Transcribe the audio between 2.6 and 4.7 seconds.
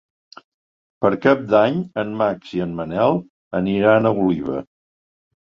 en Manel aniran a Oliva.